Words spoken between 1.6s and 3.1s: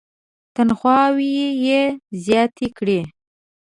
یې زیاتې کړې.